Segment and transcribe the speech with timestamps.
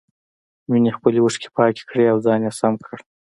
[0.69, 2.97] مينې خپلې اوښکې پاکې کړې او ځان يې سم کړ.